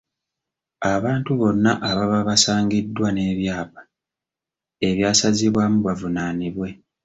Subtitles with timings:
[0.93, 3.81] Abantu bonna ababa basangiddwa n’ebyapa
[4.87, 6.69] ebyasazibwamu bavunaanibwe.